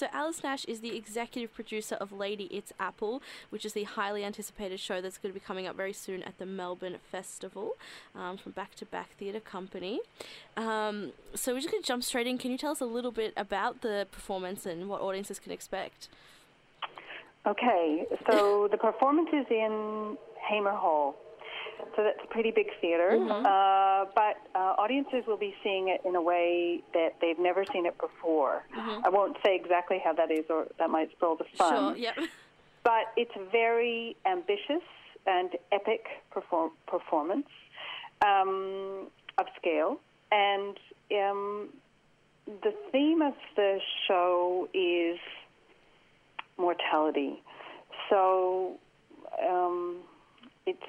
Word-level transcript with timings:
so 0.00 0.06
Alice 0.14 0.42
Nash 0.42 0.64
is 0.64 0.80
the 0.80 0.96
executive 0.96 1.52
producer 1.52 1.94
of 1.96 2.10
Lady 2.10 2.48
Eats 2.56 2.72
Apple, 2.80 3.20
which 3.50 3.66
is 3.66 3.74
the 3.74 3.84
highly 3.84 4.24
anticipated 4.24 4.80
show 4.80 5.02
that's 5.02 5.18
going 5.18 5.30
to 5.30 5.38
be 5.38 5.44
coming 5.44 5.66
up 5.66 5.76
very 5.76 5.92
soon 5.92 6.22
at 6.22 6.38
the 6.38 6.46
Melbourne 6.46 6.96
Festival 7.12 7.72
um, 8.14 8.38
from 8.38 8.52
Back 8.52 8.74
to 8.76 8.86
Back 8.86 9.10
Theatre 9.18 9.40
Company. 9.40 10.00
Um, 10.56 11.12
so 11.34 11.52
we're 11.52 11.60
just 11.60 11.70
going 11.70 11.82
to 11.82 11.86
jump 11.86 12.02
straight 12.02 12.26
in. 12.26 12.38
Can 12.38 12.50
you 12.50 12.56
tell 12.56 12.72
us 12.72 12.80
a 12.80 12.86
little 12.86 13.12
bit 13.12 13.34
about 13.36 13.82
the 13.82 14.06
performance 14.10 14.64
and 14.64 14.88
what 14.88 15.02
audiences 15.02 15.38
can 15.38 15.52
expect? 15.52 16.08
Okay, 17.46 18.06
so 18.30 18.68
the 18.70 18.78
performance 18.78 19.28
is 19.34 19.44
in 19.50 20.16
Hamer 20.48 20.72
Hall. 20.72 21.14
So 22.00 22.04
that's 22.04 22.24
a 22.24 22.28
pretty 22.28 22.50
big 22.50 22.68
theater. 22.80 23.10
Mhm. 23.12 23.44
Uh, 23.44 24.06
but 24.14 24.36
uh, 24.54 24.74
audiences 24.82 25.26
will 25.26 25.36
be 25.36 25.54
seeing 25.62 25.88
it 25.88 26.00
in 26.06 26.16
a 26.16 26.22
way 26.22 26.80
that 26.94 27.20
they've 27.20 27.38
never 27.38 27.62
seen 27.66 27.84
it 27.84 27.98
before. 27.98 28.64
Mhm. 28.74 29.04
I 29.04 29.10
won't 29.10 29.36
say 29.44 29.54
exactly 29.54 29.98
how 30.02 30.14
that 30.14 30.30
is, 30.30 30.46
or 30.48 30.66
that 30.78 30.88
might 30.88 31.10
spoil 31.12 31.36
the 31.36 31.44
fun. 31.58 31.94
Sure, 31.94 31.96
yep. 31.96 32.16
But 32.84 33.12
it's 33.18 33.36
a 33.36 33.44
very 33.50 34.16
ambitious 34.24 34.82
and 35.26 35.50
epic 35.72 36.06
perform- 36.30 36.72
performance 36.86 37.50
um, 38.24 39.08
of 39.36 39.46
scale. 39.58 40.00
And 40.32 40.78
um, 41.12 41.68
the 42.46 42.72
theme 42.92 43.20
of 43.20 43.34
the 43.56 43.78
show 44.08 44.70
is 44.72 45.18
mortality. 46.56 47.42
So 48.08 48.78
um, 49.46 49.98
it's 50.64 50.80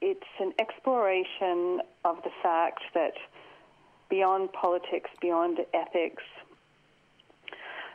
it's 0.00 0.20
an 0.40 0.52
exploration 0.58 1.80
of 2.04 2.16
the 2.22 2.30
fact 2.42 2.80
that 2.94 3.14
beyond 4.08 4.52
politics, 4.52 5.10
beyond 5.20 5.58
ethics, 5.74 6.22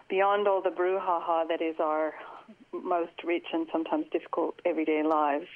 beyond 0.09 0.47
all 0.47 0.61
the 0.61 0.69
brouhaha 0.69 1.47
that 1.47 1.61
is 1.61 1.75
our 1.79 2.13
most 2.71 3.23
rich 3.23 3.45
and 3.53 3.67
sometimes 3.71 4.05
difficult 4.11 4.59
everyday 4.65 5.03
lives, 5.03 5.47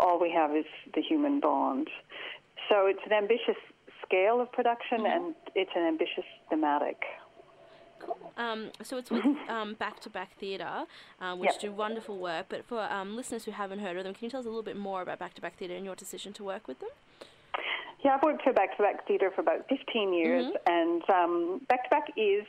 all 0.00 0.20
we 0.20 0.30
have 0.30 0.54
is 0.54 0.66
the 0.94 1.00
human 1.00 1.40
bond. 1.40 1.88
So 2.68 2.86
it's 2.86 3.00
an 3.06 3.12
ambitious 3.12 3.60
scale 4.04 4.40
of 4.40 4.50
production 4.52 4.98
mm-hmm. 4.98 5.26
and 5.26 5.34
it's 5.54 5.70
an 5.76 5.82
ambitious 5.82 6.24
thematic. 6.50 7.02
Um, 8.36 8.70
so 8.82 8.96
it's 8.98 9.10
with 9.10 9.24
um, 9.48 9.74
Back 9.74 10.00
to 10.00 10.10
Back 10.10 10.36
Theatre, 10.38 10.84
um, 11.20 11.38
which 11.38 11.50
Yep. 11.52 11.60
do 11.60 11.72
wonderful 11.72 12.18
work. 12.18 12.46
But 12.48 12.64
for 12.64 12.80
um, 12.82 13.16
listeners 13.16 13.44
who 13.44 13.52
haven't 13.52 13.78
heard 13.78 13.96
of 13.96 14.04
them, 14.04 14.14
can 14.14 14.24
you 14.24 14.30
tell 14.30 14.40
us 14.40 14.46
a 14.46 14.48
little 14.48 14.62
bit 14.62 14.76
more 14.76 15.02
about 15.02 15.18
Back 15.18 15.34
to 15.34 15.40
Back 15.40 15.56
Theatre 15.56 15.74
and 15.74 15.84
your 15.84 15.94
decision 15.94 16.32
to 16.34 16.44
work 16.44 16.66
with 16.66 16.80
them? 16.80 16.90
Yeah, 18.04 18.16
I've 18.16 18.22
worked 18.22 18.42
for 18.42 18.52
Back 18.52 18.76
to 18.76 18.82
Back 18.82 19.06
Theatre 19.06 19.30
for 19.34 19.40
about 19.40 19.66
15 19.68 20.12
years, 20.12 20.52
and 20.66 21.02
um, 21.10 21.60
Back 21.68 21.84
to 21.84 21.90
Back 21.90 22.08
is 22.16 22.44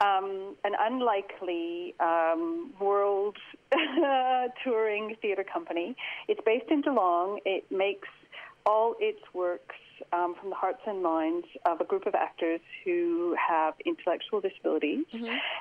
um, 0.00 0.56
an 0.64 0.72
unlikely 0.80 1.94
um, 2.00 2.72
world 2.80 3.36
touring 4.64 5.14
theatre 5.22 5.44
company. 5.44 5.94
It's 6.26 6.40
based 6.44 6.70
in 6.70 6.80
Geelong. 6.82 7.38
It 7.44 7.70
makes 7.70 8.08
all 8.66 8.94
its 9.00 9.20
works 9.32 9.76
um, 10.12 10.34
from 10.40 10.50
the 10.50 10.56
hearts 10.56 10.80
and 10.86 11.02
minds 11.02 11.46
of 11.66 11.80
a 11.80 11.84
group 11.84 12.06
of 12.06 12.14
actors 12.14 12.60
who 12.84 13.36
have 13.36 13.74
intellectual 13.84 14.40
disabilities. 14.40 15.04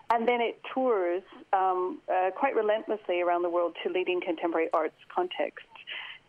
And 0.10 0.28
then 0.28 0.42
it 0.42 0.62
tours 0.74 1.24
um, 1.54 2.00
uh, 2.12 2.32
quite 2.36 2.56
relentlessly 2.56 3.22
around 3.22 3.44
the 3.44 3.50
world 3.50 3.76
to 3.84 3.90
leading 3.92 4.22
contemporary 4.22 4.70
arts 4.74 4.96
contexts. 5.14 5.68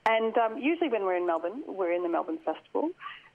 And 0.06 0.36
um, 0.38 0.58
usually, 0.58 0.88
when 0.88 1.02
we're 1.04 1.16
in 1.16 1.26
Melbourne, 1.26 1.62
we're 1.66 1.92
in 1.92 2.02
the 2.02 2.08
Melbourne 2.08 2.38
Festival. 2.44 2.90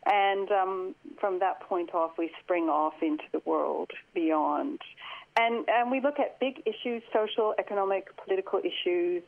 And 0.05 0.51
um, 0.51 0.95
from 1.19 1.39
that 1.39 1.61
point 1.61 1.93
off, 1.93 2.11
we 2.17 2.31
spring 2.43 2.69
off 2.69 2.93
into 3.01 3.23
the 3.31 3.41
world 3.45 3.91
beyond. 4.13 4.79
And, 5.37 5.67
and 5.67 5.91
we 5.91 5.99
look 5.99 6.19
at 6.19 6.39
big 6.39 6.61
issues, 6.65 7.01
social, 7.11 7.55
economic, 7.57 8.15
political 8.23 8.59
issues 8.59 9.23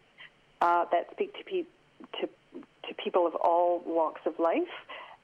uh, 0.62 0.86
that 0.92 1.10
speak 1.12 1.34
to, 1.38 1.44
pe- 1.44 2.22
to, 2.22 2.30
to 2.88 2.94
people 2.94 3.28
of 3.28 3.36
all 3.36 3.82
walks 3.86 4.22
of 4.26 4.40
life. 4.40 4.64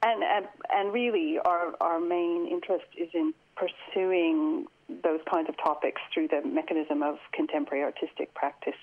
And, 0.06 0.22
and, 0.24 0.48
and 0.70 0.94
really, 0.94 1.40
our, 1.40 1.74
our 1.80 2.00
main 2.00 2.48
interest 2.52 2.86
is 2.98 3.10
in 3.14 3.34
pursuing 3.56 4.66
those 5.02 5.22
kinds 5.32 5.48
of 5.48 5.56
topics 5.58 6.02
through 6.14 6.28
the 6.28 6.42
mechanism 6.46 7.02
of 7.02 7.20
contemporary 7.32 7.84
artistic 7.84 8.34
practice. 8.34 8.76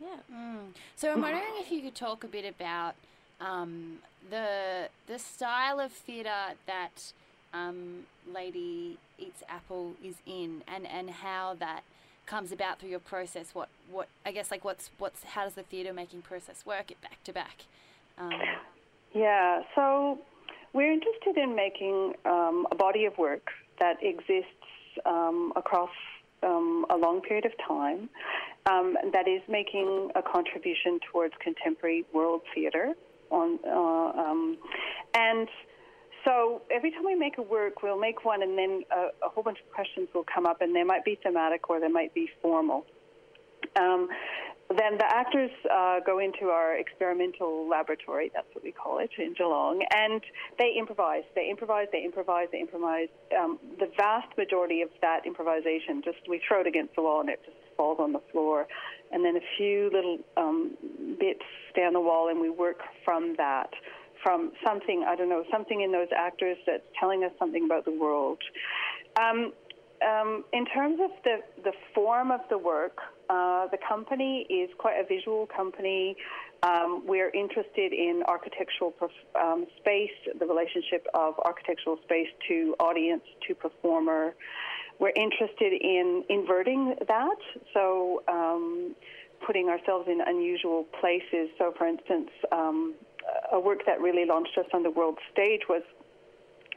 Yeah. 0.00 0.16
So 0.94 1.12
I'm 1.12 1.20
wondering 1.20 1.44
if 1.56 1.72
you 1.72 1.82
could 1.82 1.96
talk 1.96 2.22
a 2.22 2.28
bit 2.28 2.44
about 2.44 2.94
um, 3.40 3.98
the 4.30 4.88
the 5.08 5.18
style 5.18 5.80
of 5.80 5.90
theatre 5.92 6.54
that 6.66 7.12
um, 7.52 8.06
Lady 8.32 8.98
Eats 9.18 9.42
Apple 9.48 9.94
is 10.04 10.14
in, 10.26 10.62
and, 10.68 10.86
and 10.86 11.10
how 11.10 11.56
that 11.58 11.82
comes 12.28 12.52
about 12.52 12.78
through 12.78 12.90
your 12.90 13.00
process. 13.00 13.54
What 13.54 13.68
what 13.90 14.08
I 14.24 14.30
guess 14.32 14.50
like 14.50 14.64
what's 14.64 14.90
what's 14.98 15.24
how 15.24 15.44
does 15.44 15.54
the 15.54 15.62
theatre 15.62 15.92
making 15.92 16.22
process 16.22 16.64
work? 16.66 16.90
It 16.90 17.00
back 17.00 17.24
to 17.24 17.32
back. 17.32 17.64
Um, 18.18 18.32
Yeah, 19.14 19.62
so 19.74 20.18
we're 20.74 20.92
interested 20.92 21.36
in 21.38 21.56
making 21.56 22.12
um, 22.26 22.66
a 22.70 22.74
body 22.74 23.06
of 23.06 23.16
work 23.16 23.48
that 23.80 23.96
exists 24.02 24.52
um, 25.06 25.52
across 25.56 25.90
um, 26.42 26.84
a 26.90 26.96
long 26.96 27.20
period 27.22 27.46
of 27.46 27.52
time 27.66 28.10
um, 28.70 28.96
that 29.12 29.26
is 29.26 29.40
making 29.48 30.10
a 30.14 30.22
contribution 30.22 31.00
towards 31.10 31.34
contemporary 31.42 32.04
world 32.12 32.42
theatre. 32.54 32.92
On 33.30 33.58
uh, 33.66 34.20
um, 34.22 34.56
and 35.14 35.48
so 36.28 36.60
every 36.70 36.90
time 36.90 37.04
we 37.06 37.14
make 37.14 37.38
a 37.38 37.42
work, 37.42 37.82
we'll 37.82 37.98
make 37.98 38.24
one, 38.24 38.42
and 38.42 38.56
then 38.58 38.82
a, 38.94 39.26
a 39.26 39.30
whole 39.30 39.42
bunch 39.42 39.58
of 39.64 39.72
questions 39.72 40.08
will 40.14 40.26
come 40.32 40.44
up, 40.44 40.60
and 40.60 40.76
they 40.76 40.84
might 40.84 41.04
be 41.04 41.18
thematic 41.22 41.70
or 41.70 41.80
they 41.80 41.88
might 41.88 42.12
be 42.12 42.28
formal. 42.42 42.84
Um, 43.80 44.08
then 44.68 44.98
the 44.98 45.06
actors 45.06 45.50
uh, 45.72 46.00
go 46.04 46.18
into 46.18 46.50
our 46.50 46.76
experimental 46.76 47.66
laboratory, 47.66 48.30
that's 48.34 48.46
what 48.52 48.62
we 48.62 48.72
call 48.72 48.98
it, 48.98 49.08
in 49.16 49.32
Geelong, 49.32 49.82
and 49.90 50.20
they 50.58 50.74
improvise. 50.78 51.22
They 51.34 51.48
improvise, 51.48 51.86
they 51.90 52.04
improvise, 52.04 52.48
they 52.52 52.60
improvise. 52.60 53.08
Um, 53.34 53.58
the 53.78 53.90
vast 53.96 54.28
majority 54.36 54.82
of 54.82 54.90
that 55.00 55.24
improvisation, 55.24 56.02
just 56.04 56.18
we 56.28 56.42
throw 56.46 56.60
it 56.60 56.66
against 56.66 56.94
the 56.96 57.02
wall 57.02 57.20
and 57.20 57.30
it 57.30 57.40
just 57.46 57.56
falls 57.78 57.98
on 57.98 58.12
the 58.12 58.20
floor. 58.30 58.66
And 59.10 59.24
then 59.24 59.36
a 59.36 59.44
few 59.56 59.88
little 59.90 60.18
um, 60.36 60.76
bits 61.18 61.44
stay 61.72 61.84
on 61.84 61.94
the 61.94 62.00
wall, 62.00 62.28
and 62.28 62.38
we 62.38 62.50
work 62.50 62.80
from 63.06 63.36
that, 63.38 63.70
from 64.22 64.52
something, 64.64 65.04
I 65.06 65.16
don't 65.16 65.28
know, 65.28 65.44
something 65.50 65.80
in 65.80 65.92
those 65.92 66.08
actors 66.16 66.56
that's 66.66 66.82
telling 66.98 67.24
us 67.24 67.32
something 67.38 67.64
about 67.64 67.84
the 67.84 67.92
world. 67.92 68.38
Um, 69.20 69.52
um, 70.06 70.44
in 70.52 70.64
terms 70.66 71.00
of 71.02 71.10
the, 71.24 71.38
the 71.64 71.72
form 71.94 72.30
of 72.30 72.40
the 72.50 72.58
work, 72.58 72.98
uh, 73.28 73.66
the 73.68 73.78
company 73.86 74.46
is 74.48 74.70
quite 74.78 74.96
a 74.98 75.06
visual 75.06 75.46
company. 75.46 76.16
Um, 76.62 77.02
we're 77.06 77.30
interested 77.30 77.92
in 77.92 78.22
architectural 78.26 78.94
um, 79.40 79.66
space, 79.78 80.10
the 80.38 80.46
relationship 80.46 81.06
of 81.14 81.34
architectural 81.44 81.98
space 82.04 82.28
to 82.48 82.74
audience, 82.80 83.22
to 83.46 83.54
performer. 83.54 84.34
We're 84.98 85.12
interested 85.14 85.72
in 85.72 86.24
inverting 86.28 86.96
that, 87.06 87.38
so 87.72 88.22
um, 88.28 88.96
putting 89.46 89.68
ourselves 89.68 90.08
in 90.08 90.20
unusual 90.26 90.84
places. 91.00 91.50
So, 91.58 91.72
for 91.76 91.86
instance, 91.86 92.30
um, 92.50 92.94
a 93.52 93.60
work 93.60 93.80
that 93.86 94.00
really 94.00 94.24
launched 94.24 94.56
us 94.58 94.66
on 94.72 94.82
the 94.82 94.90
world 94.90 95.18
stage 95.32 95.62
was 95.68 95.82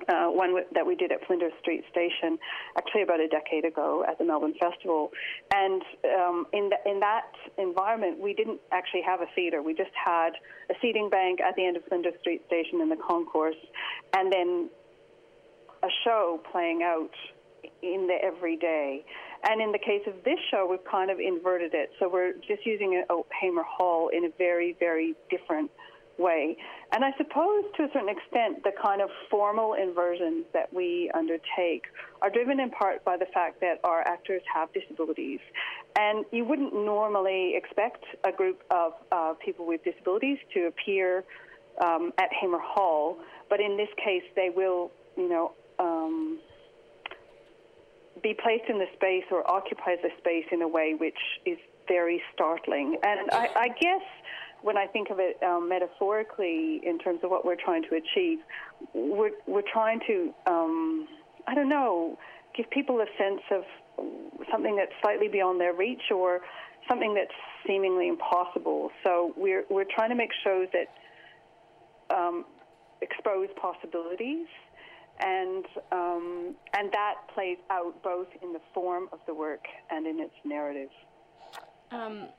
uh, 0.10 0.28
one 0.28 0.56
that 0.74 0.86
we 0.86 0.96
did 0.96 1.12
at 1.12 1.26
Flinders 1.28 1.54
Street 1.62 1.84
Station, 1.92 2.38
actually 2.78 3.04
about 3.04 3.20
a 3.20 3.28
decade 3.28 3.66
ago 3.66 4.04
at 4.08 4.18
the 4.18 4.24
Melbourne 4.24 4.56
Festival. 4.60 5.12
And 5.54 5.82
um, 6.18 6.48
in, 6.54 6.70
the, 6.70 6.78
in 6.90 7.00
that 7.02 7.32
environment, 7.58 8.20
we 8.20 8.34
didn't 8.34 8.60
actually 8.72 9.04
have 9.04 9.22
a 9.22 9.28
theatre. 9.36 9.62
We 9.62 9.74
just 9.74 9.92
had 9.94 10.32
a 10.70 10.74
seating 10.82 11.10
bank 11.10 11.40
at 11.42 11.56
the 11.56 11.66
end 11.66 11.78
of 11.78 11.86
Flinders 11.86 12.14
Street 12.22 12.42
Station 12.48 12.82
in 12.82 12.90
the 12.90 12.98
concourse, 12.98 13.62
and 14.16 14.32
then 14.32 14.70
a 15.84 15.90
show 16.04 16.42
playing 16.52 16.82
out 16.84 17.14
in 17.82 18.08
the 18.08 18.18
everyday. 18.24 19.04
And 19.44 19.62
in 19.62 19.72
the 19.72 19.80
case 19.80 20.02
of 20.08 20.24
this 20.24 20.38
show, 20.52 20.68
we've 20.70 20.84
kind 20.90 21.10
of 21.10 21.20
inverted 21.20 21.74
it. 21.74 21.92
So 22.00 22.08
we're 22.08 22.34
just 22.34 22.66
using 22.66 23.04
a, 23.10 23.14
a 23.14 23.22
Hamer 23.40 23.64
Hall 23.64 24.10
in 24.10 24.26
a 24.26 24.30
very, 24.38 24.76
very 24.80 25.16
different 25.30 25.72
way. 26.18 26.58
And 26.92 27.04
I 27.04 27.12
suppose 27.18 27.64
to 27.78 27.84
a 27.84 27.88
certain 27.94 28.10
extent, 28.10 28.64
the 28.64 28.72
kind 28.82 29.02
of 29.02 29.10
formal 29.30 29.74
inversions 29.74 30.46
that 30.54 30.74
we 30.74 31.10
undertake 31.14 31.86
are 32.22 32.30
driven 32.30 32.60
in 32.60 32.70
part 32.70 33.04
by 33.04 33.18
the 33.18 33.26
fact 33.34 33.62
that 33.62 33.80
our 33.84 34.02
actors 34.08 34.42
have 34.54 34.72
disabilities. 34.74 35.40
And 35.98 36.26
you 36.32 36.46
wouldn't 36.46 36.74
normally 36.74 37.54
expect 37.56 38.04
a 38.24 38.32
group 38.32 38.62
of 38.72 38.94
uh, 39.12 39.34
people 39.44 39.66
with 39.66 39.84
disabilities 39.84 40.38
to 40.54 40.68
appear 40.68 41.24
um, 41.84 42.12
at 42.18 42.30
Hamer 42.40 42.60
Hall, 42.60 43.18
but 43.50 43.60
in 43.60 43.78
this 43.78 43.90
case, 43.98 44.24
they 44.36 44.50
will, 44.54 44.92
you 45.18 45.30
know, 45.30 45.54
um, 45.80 46.40
be 48.22 48.34
placed 48.34 48.70
in 48.70 48.78
the 48.78 48.86
space 48.96 49.24
or 49.32 49.50
occupy 49.50 49.96
the 50.02 50.10
space 50.20 50.46
in 50.52 50.62
a 50.62 50.68
way 50.68 50.94
which 50.98 51.18
is 51.46 51.58
very 51.88 52.22
startling. 52.34 52.98
And 53.04 53.30
I, 53.32 53.50
I 53.56 53.68
guess 53.68 54.02
when 54.62 54.78
I 54.78 54.88
think 54.88 55.10
of 55.10 55.18
it 55.20 55.42
um, 55.44 55.68
metaphorically 55.70 56.82
in 56.84 57.00
terms 57.00 57.20
of 57.24 57.32
what 57.32 57.46
we're 57.46 57.56
trying 57.56 57.84
to 57.84 57.96
achieve, 57.96 58.40
we're, 58.94 59.32
we're 59.48 59.64
trying 59.74 60.00
to, 60.08 60.34
um, 60.48 61.08
I 61.48 61.56
don't 61.56 61.70
know, 61.70 62.18
give 62.56 62.70
people 62.70 63.00
a 63.00 63.06
sense 63.18 63.42
of 63.52 63.64
something 64.52 64.76
that's 64.76 64.92
slightly 65.02 65.28
beyond 65.28 65.60
their 65.60 65.74
reach 65.74 66.12
or 66.14 66.42
something 66.90 67.14
that's 67.14 67.32
seemingly 67.68 68.08
impossible. 68.08 68.90
So 69.04 69.34
we're 69.38 69.66
we're 69.70 69.86
trying 69.96 70.10
to 70.10 70.16
make 70.16 70.32
shows 70.44 70.68
that 70.74 72.16
um, 72.16 72.46
expose 73.02 73.50
possibilities, 73.62 74.48
and 75.20 75.66
um, 75.92 76.56
and 76.74 76.92
that 76.92 77.16
plays 77.34 77.58
out 77.70 78.02
both 78.04 78.28
in 78.42 78.54
the 78.54 78.62
form 78.74 79.08
of 79.12 79.20
the 79.28 79.34
work 79.34 79.66
and 79.90 80.08
in 80.08 80.20
its 80.20 80.34
narrative. 80.44 80.90
Um, 81.92 82.30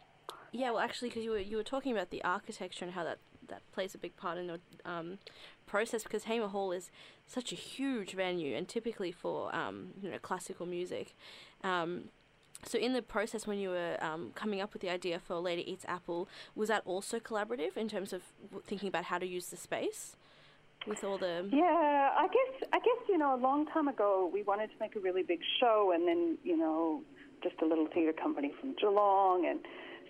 yeah, 0.53 0.71
well, 0.71 0.81
actually, 0.81 1.09
because 1.09 1.25
you 1.25 1.31
were 1.31 1.39
you 1.39 1.57
were 1.57 1.63
talking 1.63 1.93
about 1.93 2.11
the 2.11 2.23
architecture 2.23 2.85
and 2.85 2.95
how 2.95 3.05
that 3.05 3.19
that 3.49 3.63
plays 3.73 3.95
a 3.95 3.99
big 3.99 4.17
part 4.17 4.39
in 4.39 4.47
the 4.47 4.61
um, 4.85 5.19
process 5.67 6.03
because 6.03 6.25
Hamer 6.25 6.49
Hall 6.49 6.73
is 6.73 6.91
such 7.27 7.53
a 7.53 7.55
huge 7.55 8.13
venue 8.13 8.57
and 8.57 8.69
typically 8.69 9.13
for 9.13 9.55
um, 9.55 9.89
you 10.03 10.11
know 10.11 10.19
classical 10.19 10.67
music. 10.67 11.15
Um, 11.65 12.09
so 12.65 12.79
in 12.79 12.93
the 12.93 13.03
process 13.03 13.47
when 13.47 13.59
you 13.59 13.71
were 13.71 13.97
um, 14.01 14.31
coming 14.35 14.61
up 14.61 14.73
with 14.73 14.83
the 14.83 14.91
idea 14.91 15.19
for 15.19 15.37
Lady 15.37 15.69
Eats 15.71 15.85
Apple, 15.89 16.29
was 16.55 16.69
that 16.69 16.83
also 16.85 17.19
collaborative 17.19 17.77
in 17.77 17.89
terms 17.89 18.13
of 18.13 18.23
thinking 18.67 18.89
about 18.89 19.05
how 19.05 19.19
to 19.19 19.27
use 19.27 19.47
the 19.47 19.57
space 19.57 20.17
with 20.87 21.03
all 21.03 21.19
the 21.19 21.49
Yeah, 21.51 22.11
I 22.17 22.29
guess 22.29 22.69
I 22.73 22.79
guess 22.79 23.09
you 23.09 23.19
know 23.19 23.35
a 23.35 23.41
long 23.41 23.67
time 23.67 23.89
ago 23.89 24.31
we 24.33 24.43
wanted 24.43 24.69
to 24.69 24.77
make 24.81 24.97
a 24.97 25.01
really 25.01 25.23
big 25.23 25.41
show, 25.61 25.93
and 25.95 26.07
then 26.07 26.39
you 26.45 26.57
know 26.57 27.03
just 27.43 27.57
a 27.63 27.67
little 27.67 27.89
theater 27.93 28.13
company 28.13 28.53
from 28.61 28.75
Geelong, 28.81 29.47
and 29.47 29.61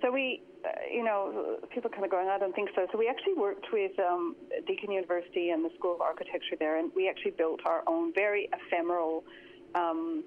so 0.02 0.10
we, 0.10 0.42
uh, 0.64 0.68
you 0.92 1.04
know, 1.04 1.58
people 1.72 1.90
kind 1.90 2.04
of 2.04 2.10
going, 2.10 2.28
I 2.28 2.38
don't 2.38 2.54
think 2.54 2.70
so. 2.74 2.86
So 2.92 2.98
we 2.98 3.08
actually 3.08 3.34
worked 3.34 3.66
with 3.72 3.92
um, 3.98 4.36
Deakin 4.66 4.90
University 4.90 5.50
and 5.50 5.64
the 5.64 5.70
School 5.78 5.94
of 5.94 6.00
Architecture 6.00 6.56
there, 6.58 6.78
and 6.78 6.90
we 6.94 7.08
actually 7.08 7.32
built 7.32 7.60
our 7.64 7.82
own 7.86 8.12
very 8.12 8.48
ephemeral. 8.52 9.24
Um, 9.74 10.24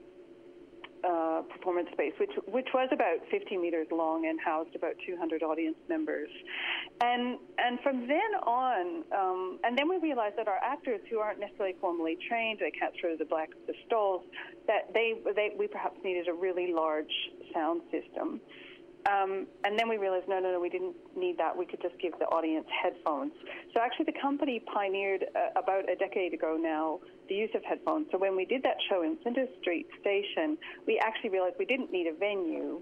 uh, 1.06 1.44
performance 1.54 1.88
space, 1.94 2.14
which 2.20 2.32
which 2.48 2.68
was 2.74 2.90
about 2.92 3.18
50 3.30 3.58
meters 3.58 3.86
long 3.92 4.26
and 4.26 4.40
housed 4.40 4.76
about 4.76 4.96
200 5.06 5.44
audience 5.44 5.78
members, 5.88 6.30
and 7.02 7.38
and 7.60 7.80
from 7.82 8.08
then 8.08 8.32
on, 8.42 9.04
um, 9.16 9.60
and 9.64 9.78
then 9.78 9.88
we 9.88 9.98
realized 9.98 10.36
that 10.38 10.48
our 10.48 10.58
actors 10.64 11.02
who 11.12 11.20
aren't 11.20 11.40
necessarily 11.40 11.76
formally 11.80 12.18
trained, 12.28 12.58
they 12.60 12.72
can't 12.72 12.94
throw 13.00 13.16
the 13.16 13.26
black 13.26 13.50
of 13.50 13.68
the 13.68 13.76
stalls, 13.86 14.24
that 14.66 14.92
they 14.96 15.14
they 15.36 15.52
we 15.60 15.68
perhaps 15.68 15.98
needed 16.04 16.28
a 16.28 16.34
really 16.34 16.74
large 16.74 17.14
sound 17.54 17.82
system. 17.92 18.42
Um, 19.06 19.46
and 19.64 19.78
then 19.78 19.88
we 19.88 19.98
realized, 19.98 20.28
no, 20.28 20.40
no, 20.40 20.52
no, 20.52 20.60
we 20.60 20.70
didn't 20.70 20.96
need 21.16 21.38
that. 21.38 21.56
We 21.56 21.66
could 21.66 21.82
just 21.82 21.94
give 22.02 22.14
the 22.18 22.26
audience 22.26 22.66
headphones. 22.82 23.34
So 23.74 23.80
actually, 23.80 24.06
the 24.06 24.20
company 24.20 24.64
pioneered 24.74 25.26
uh, 25.36 25.60
about 25.60 25.90
a 25.90 25.96
decade 25.96 26.34
ago 26.34 26.58
now 26.60 27.00
the 27.30 27.36
use 27.36 27.50
of 27.56 27.64
headphones. 27.64 28.08
So 28.12 28.18
when 28.18 28.36
we 28.36 28.46
did 28.46 28.64
that 28.64 28.78
show 28.90 29.04
in 29.04 29.18
Flinders 29.22 29.50
Street 29.62 29.88
Station, 30.02 30.58
we 30.88 31.00
actually 31.04 31.30
realized 31.30 31.56
we 31.60 31.66
didn't 31.66 31.92
need 31.92 32.08
a 32.08 32.14
venue. 32.14 32.82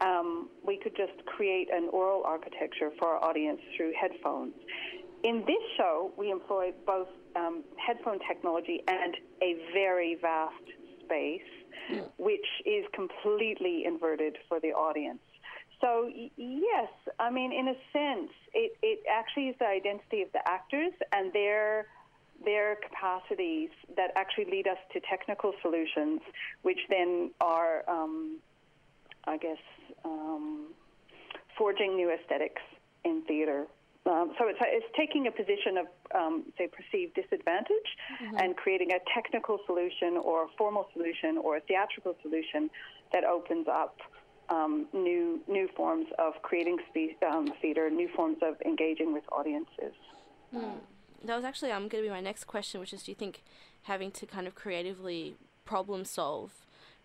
Um, 0.00 0.48
we 0.64 0.78
could 0.78 0.96
just 0.96 1.24
create 1.26 1.68
an 1.72 1.88
aural 1.92 2.22
architecture 2.24 2.90
for 2.98 3.08
our 3.08 3.24
audience 3.24 3.60
through 3.76 3.92
headphones. 4.00 4.54
In 5.24 5.42
this 5.46 5.62
show, 5.76 6.12
we 6.16 6.30
employ 6.30 6.72
both 6.86 7.08
um, 7.34 7.64
headphone 7.76 8.18
technology 8.26 8.82
and 8.86 9.16
a 9.42 9.56
very 9.72 10.16
vast 10.20 10.54
space, 11.04 11.40
which 12.18 12.46
is 12.64 12.84
completely 12.94 13.84
inverted 13.86 14.36
for 14.48 14.60
the 14.60 14.68
audience. 14.68 15.20
So 15.80 16.10
y- 16.14 16.30
yes, 16.36 16.90
I 17.18 17.30
mean, 17.30 17.52
in 17.52 17.68
a 17.68 17.74
sense, 17.92 18.30
it, 18.52 18.76
it 18.82 19.00
actually 19.10 19.48
is 19.48 19.56
the 19.58 19.66
identity 19.66 20.22
of 20.22 20.32
the 20.32 20.46
actors 20.48 20.92
and 21.12 21.32
their 21.32 21.86
their 22.44 22.76
capacities 22.76 23.70
that 23.96 24.12
actually 24.14 24.44
lead 24.44 24.68
us 24.68 24.78
to 24.92 25.00
technical 25.00 25.52
solutions, 25.60 26.20
which 26.62 26.78
then 26.88 27.32
are, 27.40 27.82
um, 27.88 28.38
I 29.24 29.38
guess, 29.38 29.58
um, 30.04 30.68
forging 31.56 31.96
new 31.96 32.10
aesthetics 32.12 32.62
in 33.04 33.22
theater. 33.26 33.66
Um, 34.06 34.32
so 34.38 34.46
it's, 34.46 34.58
it's 34.62 34.86
taking 34.96 35.26
a 35.26 35.32
position 35.32 35.78
of, 35.78 35.86
um, 36.14 36.44
say, 36.56 36.68
perceived 36.68 37.14
disadvantage 37.14 37.90
and 38.38 38.56
creating 38.56 38.92
a 38.92 39.00
technical 39.12 39.58
solution 39.66 40.16
or 40.16 40.44
a 40.44 40.48
formal 40.56 40.86
solution 40.92 41.38
or 41.38 41.56
a 41.56 41.60
theatrical 41.60 42.14
solution 42.22 42.70
that 43.12 43.24
opens 43.24 43.66
up 43.68 43.96
um, 44.50 44.86
new 44.92 45.40
new 45.48 45.68
forms 45.76 46.06
of 46.18 46.34
creating 46.42 46.78
spe- 46.88 47.22
um, 47.22 47.52
theater, 47.60 47.90
new 47.90 48.08
forms 48.08 48.38
of 48.42 48.60
engaging 48.64 49.12
with 49.12 49.24
audiences. 49.32 49.94
that 50.52 51.36
was 51.36 51.44
actually 51.44 51.70
um, 51.70 51.88
going 51.88 52.02
to 52.02 52.08
be 52.08 52.10
my 52.10 52.20
next 52.20 52.44
question, 52.44 52.80
which 52.80 52.92
is 52.92 53.02
do 53.02 53.10
you 53.10 53.16
think 53.16 53.42
having 53.82 54.10
to 54.12 54.26
kind 54.26 54.46
of 54.46 54.54
creatively 54.54 55.34
problem 55.64 56.04
solve 56.04 56.52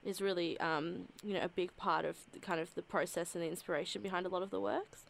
is 0.06 0.22
really 0.22 0.60
um, 0.60 1.08
you 1.24 1.34
know 1.34 1.42
a 1.42 1.50
big 1.50 1.76
part 1.78 2.06
of 2.06 2.18
the, 2.32 2.40
kind 2.40 2.60
of 2.60 2.74
the 2.76 2.82
process 2.82 3.36
and 3.36 3.44
the 3.44 3.48
inspiration 3.48 4.02
behind 4.02 4.26
a 4.26 4.30
lot 4.30 4.42
of 4.42 4.50
the 4.50 4.60
works? 4.60 5.04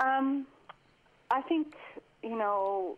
Um, 0.00 0.46
I 1.30 1.42
think 1.42 1.74
you 2.22 2.36
know 2.36 2.96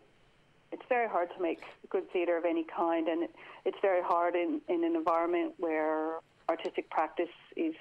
it's 0.71 0.83
very 0.89 1.07
hard 1.07 1.29
to 1.35 1.41
make 1.41 1.61
good 1.89 2.11
theater 2.11 2.37
of 2.37 2.45
any 2.45 2.63
kind, 2.63 3.07
and 3.07 3.23
it, 3.23 3.35
it's 3.65 3.77
very 3.81 4.01
hard 4.01 4.35
in, 4.35 4.59
in 4.67 4.83
an 4.83 4.95
environment 4.95 5.53
where 5.57 6.15
artistic 6.49 6.89
practice 6.89 7.35
is, 7.55 7.75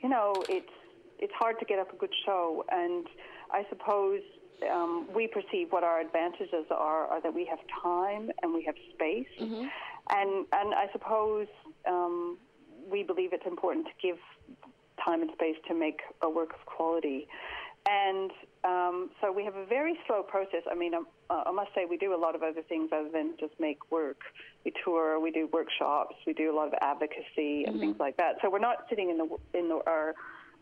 you 0.00 0.08
know, 0.08 0.44
it's 0.48 0.70
it's 1.18 1.32
hard 1.38 1.58
to 1.58 1.66
get 1.66 1.78
up 1.78 1.92
a 1.92 1.96
good 1.96 2.14
show, 2.24 2.64
and 2.70 3.06
I 3.50 3.64
suppose 3.68 4.20
um, 4.72 5.06
we 5.14 5.26
perceive 5.26 5.70
what 5.70 5.84
our 5.84 6.00
advantages 6.00 6.66
are 6.70 7.06
are 7.06 7.20
that 7.20 7.34
we 7.34 7.44
have 7.46 7.58
time 7.82 8.30
and 8.42 8.54
we 8.54 8.64
have 8.64 8.74
space, 8.94 9.26
and 10.10 10.46
and 10.52 10.74
I 10.74 10.86
suppose 10.92 11.48
um, 11.86 12.38
we 12.90 13.02
believe 13.02 13.32
it's 13.32 13.46
important 13.46 13.86
to 13.86 13.92
give 14.02 14.16
time 15.04 15.22
and 15.22 15.30
space 15.32 15.56
to 15.68 15.74
make 15.74 16.00
a 16.22 16.28
work 16.28 16.50
of 16.52 16.66
quality. 16.66 17.28
And 17.88 18.30
um, 18.62 19.10
so 19.20 19.32
we 19.32 19.44
have 19.44 19.56
a 19.56 19.64
very 19.64 19.98
slow 20.06 20.22
process. 20.22 20.62
I 20.70 20.74
mean, 20.74 20.94
um, 20.94 21.06
uh, 21.30 21.44
I 21.46 21.50
must 21.50 21.70
say 21.74 21.86
we 21.88 21.96
do 21.96 22.14
a 22.14 22.20
lot 22.20 22.34
of 22.34 22.42
other 22.42 22.62
things 22.62 22.90
other 22.92 23.08
than 23.10 23.34
just 23.40 23.54
make 23.58 23.90
work. 23.90 24.20
We 24.64 24.72
tour, 24.84 25.18
we 25.18 25.30
do 25.30 25.48
workshops, 25.52 26.14
we 26.26 26.34
do 26.34 26.52
a 26.52 26.54
lot 26.54 26.68
of 26.68 26.74
advocacy 26.82 27.64
and 27.64 27.80
things 27.80 27.96
like 27.98 28.16
that. 28.18 28.36
So 28.42 28.50
we're 28.50 28.58
not 28.58 28.84
sitting 28.90 29.08
in 29.10 29.16
the 29.16 29.58
in 29.58 29.68
the, 29.68 29.80
our 29.86 30.14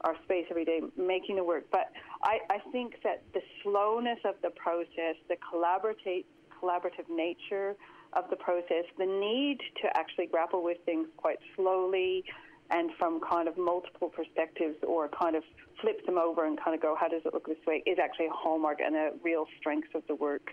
our 0.03 0.15
space 0.25 0.47
every 0.49 0.65
day 0.65 0.81
making 0.97 1.37
the 1.37 1.45
work. 1.45 1.65
But 1.73 1.91
I, 2.23 2.39
I 2.51 2.59
think 2.71 3.03
that 3.03 3.25
the 3.35 3.41
slowness 3.63 4.21
of 4.25 4.37
the 4.43 4.51
process, 4.51 5.17
the 5.29 5.37
collaborative 5.37 6.25
collaborative 6.63 7.09
nature 7.11 7.75
of 8.13 8.31
the 8.31 8.37
process, 8.37 8.85
the 8.97 9.07
need 9.07 9.59
to 9.83 9.89
actually 9.97 10.27
grapple 10.27 10.63
with 10.63 10.79
things 10.87 11.09
quite 11.17 11.39
slowly 11.57 12.25
and 12.71 12.91
from 12.99 13.21
kind 13.21 13.49
of 13.49 13.57
multiple 13.57 14.09
perspectives 14.09 14.77
or 14.87 15.09
kind 15.09 15.37
of 15.37 15.43
flip 15.81 16.05
them 16.07 16.19
over 16.19 16.45
and 16.45 16.59
kind 16.63 16.75
of 16.75 16.83
go, 16.83 16.97
how 16.99 17.09
does 17.09 17.23
it 17.25 17.33
look 17.33 17.47
this 17.47 17.57
way, 17.67 17.83
is 17.87 17.99
actually 18.03 18.27
a 18.27 18.31
hallmark 18.31 18.79
and 18.81 18.95
a 18.95 19.11
real 19.23 19.47
strength 19.59 19.95
of 19.95 20.03
the 20.07 20.15
work. 20.15 20.51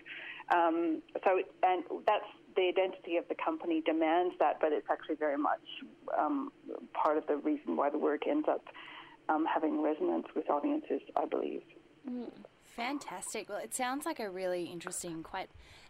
Um, 0.54 1.02
so, 1.24 1.40
and 1.62 1.84
that's 2.06 2.24
the 2.54 2.68
identity 2.68 3.16
of 3.16 3.28
the 3.28 3.34
company 3.34 3.82
demands 3.84 4.34
that, 4.38 4.58
but 4.60 4.72
it's 4.72 4.86
actually 4.90 5.16
very 5.16 5.36
much 5.36 5.60
um, 6.18 6.52
part 6.94 7.18
of 7.18 7.26
the 7.26 7.36
reason 7.36 7.76
why 7.76 7.90
the 7.90 7.98
work 7.98 8.26
ends 8.26 8.46
up 8.48 8.64
um, 9.28 9.44
having 9.52 9.82
resonance 9.82 10.26
with 10.34 10.48
audiences, 10.48 11.02
I 11.16 11.26
believe. 11.26 11.62
Fantastic. 12.76 13.48
Well, 13.48 13.58
it 13.58 13.74
sounds 13.74 14.04
like 14.04 14.20
a 14.20 14.28
really 14.30 14.64
interesting, 14.64 15.22
quite 15.22 15.48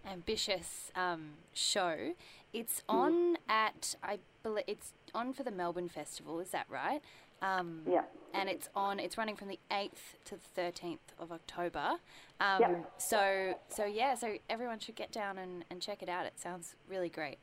ambitious 0.09 0.93
um, 0.95 1.31
show. 1.53 2.15
It's 2.53 2.83
on 2.89 3.37
at 3.49 3.97
I 4.03 4.19
believe 4.43 4.65
it's 4.69 4.93
on 5.13 5.33
for 5.33 5.43
the 5.43 5.51
Melbourne 5.51 5.89
Festival. 5.89 6.39
Is 6.41 6.51
that 6.51 6.67
right? 6.71 7.03
Um, 7.43 7.83
Yeah. 7.87 8.03
And 8.33 8.49
it's 8.49 8.69
on. 8.75 9.01
It's 9.01 9.19
running 9.19 9.35
from 9.35 9.49
the 9.49 9.59
eighth 9.73 10.17
to 10.27 10.37
the 10.37 10.49
thirteenth 10.55 11.13
of 11.19 11.33
October. 11.33 11.97
Um, 12.41 12.61
Yeah. 12.61 12.75
So 12.99 13.55
so 13.69 13.85
yeah. 13.85 14.15
So 14.15 14.37
everyone 14.49 14.79
should 14.79 14.97
get 14.97 15.11
down 15.11 15.39
and, 15.39 15.65
and 15.71 15.83
check 15.83 16.03
it 16.03 16.09
out. 16.09 16.25
It 16.25 16.39
sounds 16.39 16.77
really 16.89 17.09
great. 17.09 17.39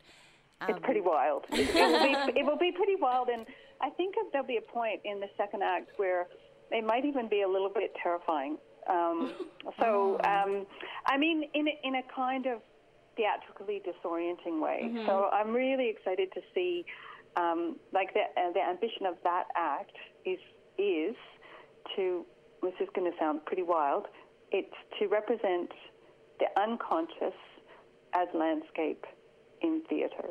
It's 0.70 0.80
pretty 0.80 1.02
wild. 1.02 1.44
It, 1.52 1.76
it, 1.76 1.76
will 1.76 2.00
be, 2.00 2.14
it 2.40 2.46
will 2.46 2.58
be 2.58 2.72
pretty 2.72 2.96
wild, 2.96 3.28
and 3.28 3.46
I 3.82 3.90
think 3.90 4.16
there'll 4.32 4.48
be 4.48 4.56
a 4.56 4.62
point 4.62 5.02
in 5.04 5.20
the 5.20 5.28
second 5.36 5.62
act 5.62 5.90
where 5.98 6.28
it 6.72 6.86
might 6.86 7.04
even 7.04 7.28
be 7.28 7.42
a 7.42 7.48
little 7.50 7.70
bit 7.70 7.94
terrifying. 8.02 8.58
Um, 8.90 9.34
so, 9.80 10.20
um, 10.24 10.66
I 11.08 11.18
mean, 11.18 11.44
in 11.54 11.68
a, 11.68 11.80
in 11.84 11.96
a 11.96 12.04
kind 12.16 12.46
of 12.46 12.60
theatrically 13.16 13.82
disorienting 13.86 14.62
way. 14.62 14.92
So, 15.06 15.30
I'm 15.32 15.54
really 15.54 15.90
excited 15.90 16.30
to 16.34 16.42
see, 16.54 16.86
um, 17.36 17.78
like 17.92 18.14
the 18.14 18.22
uh, 18.22 18.52
the 18.54 18.62
ambition 18.62 19.06
of 19.06 19.16
that 19.24 19.46
act 19.56 19.96
is 20.26 20.40
is 20.78 21.16
to. 21.96 22.26
This 22.62 22.74
is 22.80 22.88
going 22.96 23.12
to 23.12 23.18
sound 23.20 23.44
pretty 23.46 23.64
wild. 23.64 24.06
It's 24.52 24.74
to 24.98 25.08
represent 25.08 25.70
the 26.40 26.46
unconscious 26.62 27.36
as 28.14 28.28
landscape 28.34 29.06
in 29.62 29.82
theatre. 29.90 30.30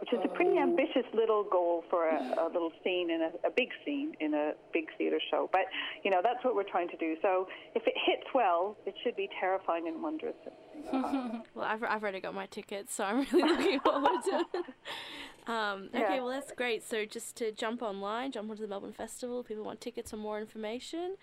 Which 0.00 0.12
is 0.12 0.18
a 0.24 0.28
pretty 0.28 0.58
ambitious 0.58 1.04
little 1.14 1.42
goal 1.44 1.84
for 1.90 2.08
a, 2.08 2.16
a 2.18 2.48
little 2.52 2.70
scene 2.84 3.10
in 3.10 3.22
a, 3.22 3.46
a 3.46 3.50
big 3.50 3.68
scene 3.84 4.12
in 4.20 4.34
a 4.34 4.52
big 4.72 4.84
theatre 4.98 5.20
show. 5.30 5.48
But 5.52 5.62
you 6.04 6.10
know 6.10 6.20
that's 6.22 6.44
what 6.44 6.54
we're 6.54 6.68
trying 6.70 6.88
to 6.90 6.96
do. 6.96 7.16
So 7.22 7.48
if 7.74 7.86
it 7.86 7.94
hits 8.06 8.26
well, 8.34 8.76
it 8.86 8.94
should 9.02 9.16
be 9.16 9.28
terrifying 9.40 9.88
and 9.88 10.02
wondrous. 10.02 10.34
Well, 10.92 11.64
I've, 11.64 11.82
I've 11.82 12.02
already 12.02 12.20
got 12.20 12.34
my 12.34 12.46
tickets, 12.46 12.94
so 12.94 13.04
I'm 13.04 13.26
really 13.32 13.48
looking 13.56 13.80
forward 13.80 14.22
to 14.24 14.44
it. 14.54 14.64
Um, 15.48 15.90
okay, 15.94 16.00
Yeah. 16.00 16.16
well, 16.22 16.30
that's 16.30 16.50
great. 16.50 16.82
So, 16.82 17.04
just 17.04 17.36
to 17.36 17.52
jump 17.52 17.80
online, 17.80 18.32
jump 18.32 18.50
onto 18.50 18.62
the 18.62 18.68
Melbourne 18.68 18.92
Festival. 18.92 19.38
If 19.40 19.46
people 19.46 19.62
want 19.64 19.80
tickets 19.80 20.12
or 20.12 20.16
more 20.16 20.40
information. 20.40 21.14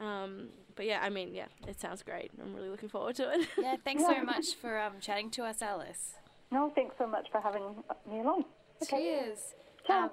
Um, 0.00 0.48
but 0.74 0.86
yeah, 0.86 0.98
I 1.02 1.08
mean, 1.08 1.34
yeah, 1.36 1.44
it 1.68 1.78
sounds 1.80 2.02
great. 2.02 2.32
I'm 2.42 2.52
really 2.52 2.68
looking 2.68 2.88
forward 2.88 3.14
to 3.16 3.32
it. 3.32 3.46
Yeah, 3.60 3.76
thanks 3.84 4.02
so 4.06 4.22
much 4.24 4.54
for 4.60 4.80
um, 4.80 4.94
chatting 5.00 5.30
to 5.30 5.44
us, 5.44 5.62
Alice. 5.62 6.14
No, 6.50 6.72
thanks 6.74 6.94
so 6.98 7.06
much 7.06 7.26
for 7.30 7.40
having 7.40 7.62
me 8.10 8.20
along. 8.20 8.44
Okay. 8.82 8.96
Cheers. 8.98 9.38
Ciao. 9.86 10.04
Um, 10.04 10.08